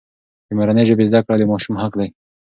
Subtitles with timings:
[0.47, 2.07] د مورنۍ ژبې زده کړه د ماشوم حق دی.